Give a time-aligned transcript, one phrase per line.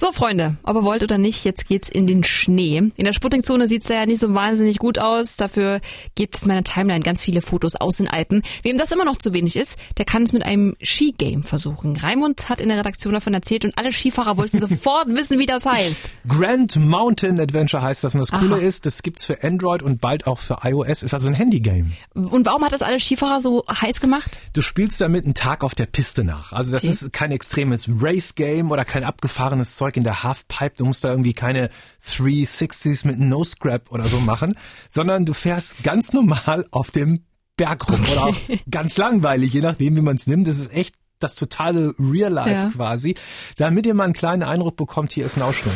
[0.00, 2.78] So, Freunde, ob ihr wollt oder nicht, jetzt geht's in den Schnee.
[2.78, 5.36] In der Sputnikzone sieht's ja nicht so wahnsinnig gut aus.
[5.36, 5.82] Dafür
[6.14, 8.40] gibt es in meiner Timeline ganz viele Fotos aus den Alpen.
[8.62, 11.98] Wem das immer noch zu wenig ist, der kann es mit einem Skigame versuchen.
[11.98, 15.66] Raimund hat in der Redaktion davon erzählt und alle Skifahrer wollten sofort wissen, wie das
[15.66, 16.10] heißt.
[16.26, 18.14] Grand Mountain Adventure heißt das.
[18.14, 18.62] Und das Coole Aha.
[18.62, 21.02] ist, das gibt's für Android und bald auch für iOS.
[21.02, 21.90] Ist also ein Handygame.
[22.14, 24.38] Und warum hat das alle Skifahrer so heiß gemacht?
[24.54, 26.54] Du spielst damit einen Tag auf der Piste nach.
[26.54, 26.92] Also das okay.
[26.92, 30.76] ist kein extremes Race-Game oder kein abgefahrenes Zeug Zeug in der Halfpipe.
[30.76, 31.70] Du musst da irgendwie keine
[32.06, 34.54] 360s mit No Scrap oder so machen,
[34.88, 37.24] sondern du fährst ganz normal auf dem
[37.56, 38.36] Berg rum oder auch
[38.70, 40.46] ganz langweilig, je nachdem, wie man es nimmt.
[40.46, 42.70] Das ist echt das totale Real Life ja.
[42.70, 43.14] quasi.
[43.56, 45.74] Damit ihr mal einen kleinen Eindruck bekommt, hier ist ein Ausschnitt.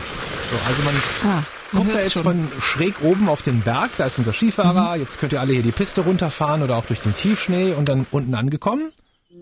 [0.51, 0.95] So, also man
[1.25, 1.42] ah,
[1.73, 2.23] guckt da jetzt schon.
[2.23, 5.01] von schräg oben auf den Berg, da ist unser Skifahrer, mhm.
[5.01, 8.06] jetzt könnt ihr alle hier die Piste runterfahren oder auch durch den Tiefschnee und dann
[8.11, 8.92] unten angekommen,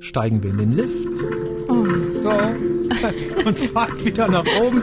[0.01, 1.07] steigen wir in den Lift.
[1.69, 1.87] Oh.
[2.21, 2.31] So,
[3.45, 4.83] und fahrt wieder nach oben.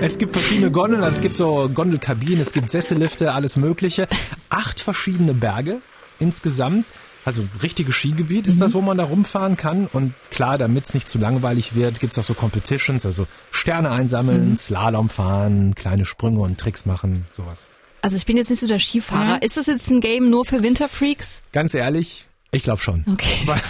[0.00, 4.06] Es gibt verschiedene Gondeln, also es gibt so Gondelkabinen, es gibt Sessellifte, alles Mögliche.
[4.50, 5.80] Acht verschiedene Berge
[6.18, 6.84] insgesamt.
[7.24, 8.60] Also richtiges Skigebiet ist mhm.
[8.60, 9.86] das, wo man da rumfahren kann.
[9.92, 13.90] Und klar, damit es nicht zu langweilig wird, gibt es auch so Competitions, also Sterne
[13.90, 14.56] einsammeln, mhm.
[14.56, 17.66] Slalom fahren, kleine Sprünge und Tricks machen, sowas.
[18.00, 19.36] Also ich bin jetzt nicht so der Skifahrer.
[19.36, 19.42] Mhm.
[19.42, 21.42] Ist das jetzt ein Game nur für Winterfreaks?
[21.52, 23.04] Ganz ehrlich, ich glaube schon.
[23.10, 23.38] Okay.
[23.46, 23.60] Weil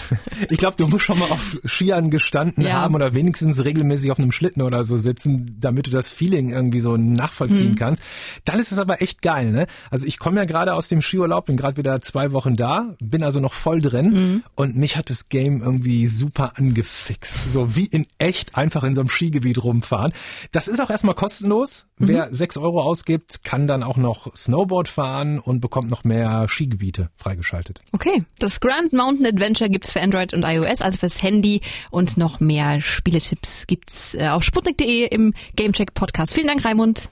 [0.51, 2.73] ich glaube, du musst schon mal auf Skiern gestanden ja.
[2.73, 6.81] haben oder wenigstens regelmäßig auf einem Schlitten oder so sitzen, damit du das Feeling irgendwie
[6.81, 7.77] so nachvollziehen hm.
[7.77, 8.03] kannst.
[8.45, 9.67] Dann ist es aber echt geil, ne?
[9.91, 13.23] Also ich komme ja gerade aus dem Skiurlaub, bin gerade wieder zwei Wochen da, bin
[13.23, 14.43] also noch voll drin mhm.
[14.57, 17.53] und mich hat das Game irgendwie super angefixt.
[17.53, 20.13] So wie in echt einfach in so einem Skigebiet rumfahren.
[20.51, 21.87] Das ist auch erstmal kostenlos.
[21.99, 22.09] Mhm.
[22.09, 27.11] Wer sechs Euro ausgibt, kann dann auch noch Snowboard fahren und bekommt noch mehr Skigebiete
[27.17, 27.83] freigeschaltet.
[27.93, 32.41] Okay, das Grand Mountain Adventure gibt's für Android und iOS, also fürs Handy und noch
[32.41, 36.33] mehr Spieletipps gibt's äh, auf sputnik.de im Gamecheck Podcast.
[36.33, 37.11] Vielen Dank, Raimund.